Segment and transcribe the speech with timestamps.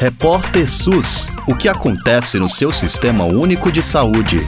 [0.00, 1.28] Repórter SUS.
[1.46, 4.38] O que acontece no seu sistema único de saúde?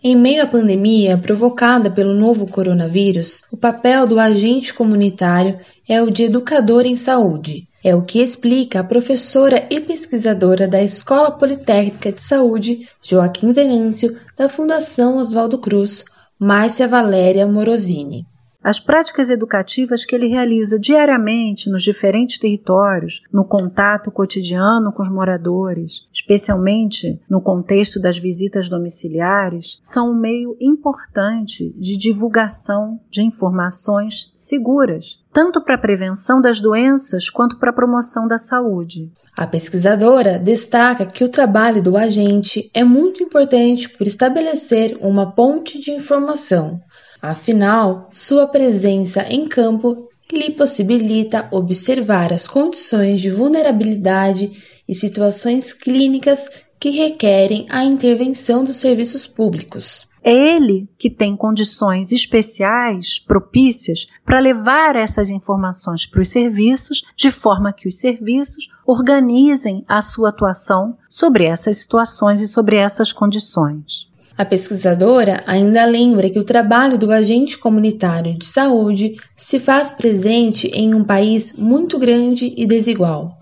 [0.00, 5.58] Em meio à pandemia provocada pelo novo coronavírus, o papel do agente comunitário
[5.88, 7.66] é o de educador em saúde.
[7.82, 14.16] É o que explica a professora e pesquisadora da Escola Politécnica de Saúde, Joaquim Venâncio,
[14.36, 16.04] da Fundação Oswaldo Cruz,
[16.38, 18.24] Márcia Valéria Morosini.
[18.62, 25.08] As práticas educativas que ele realiza diariamente nos diferentes territórios, no contato cotidiano com os
[25.08, 34.32] moradores, especialmente no contexto das visitas domiciliares, são um meio importante de divulgação de informações
[34.36, 39.10] seguras, tanto para a prevenção das doenças quanto para a promoção da saúde.
[39.36, 45.80] A pesquisadora destaca que o trabalho do agente é muito importante por estabelecer uma ponte
[45.80, 46.80] de informação
[47.22, 54.50] Afinal, sua presença em campo lhe possibilita observar as condições de vulnerabilidade
[54.88, 60.08] e situações clínicas que requerem a intervenção dos serviços públicos.
[60.24, 67.30] É ele que tem condições especiais, propícias, para levar essas informações para os serviços, de
[67.30, 74.12] forma que os serviços organizem a sua atuação sobre essas situações e sobre essas condições.
[74.38, 80.68] A pesquisadora ainda lembra que o trabalho do agente comunitário de saúde se faz presente
[80.68, 83.38] em um país muito grande e desigual.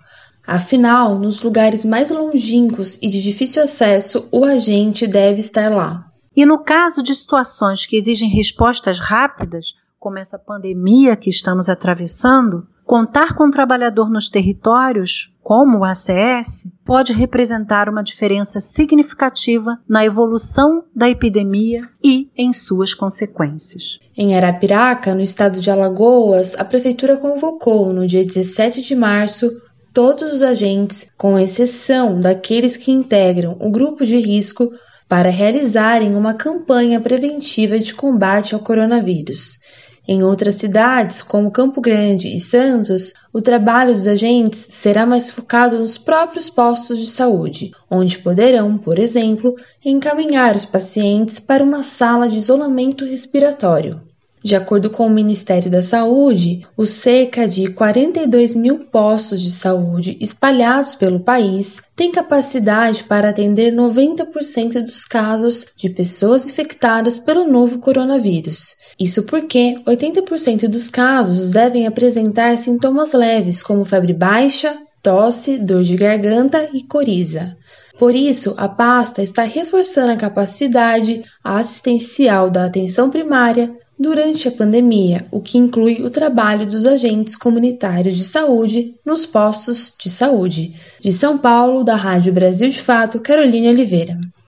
[0.47, 6.10] Afinal, nos lugares mais longínquos e de difícil acesso, o agente deve estar lá.
[6.37, 12.67] E no caso de situações que exigem respostas rápidas, como essa pandemia que estamos atravessando,
[12.85, 20.05] contar com um trabalhador nos territórios, como o ACS, pode representar uma diferença significativa na
[20.05, 23.99] evolução da epidemia e em suas consequências.
[24.17, 29.51] Em Arapiraca, no estado de Alagoas, a prefeitura convocou no dia 17 de março
[29.93, 34.71] todos os agentes, com exceção daqueles que integram o grupo de risco,
[35.11, 39.59] para realizarem uma campanha preventiva de combate ao coronavírus.
[40.07, 45.77] Em outras cidades, como Campo Grande e Santos, o trabalho dos agentes será mais focado
[45.81, 52.29] nos próprios postos de saúde, onde poderão, por exemplo, encaminhar os pacientes para uma sala
[52.29, 54.01] de isolamento respiratório.
[54.43, 60.17] De acordo com o Ministério da Saúde, os cerca de 42 mil postos de saúde
[60.19, 67.81] espalhados pelo país têm capacidade para atender 90% dos casos de pessoas infectadas pelo novo
[67.81, 68.75] coronavírus.
[68.99, 75.97] Isso porque 80% dos casos devem apresentar sintomas leves, como febre baixa, tosse, dor de
[75.97, 77.57] garganta e coriza.
[77.99, 85.27] Por isso, a pasta está reforçando a capacidade assistencial da atenção primária, durante a pandemia,
[85.31, 90.73] o que inclui o trabalho dos agentes comunitários de saúde nos postos de saúde.
[90.99, 94.19] De São Paulo, da Rádio Brasil de Fato, Carolina Oliveira.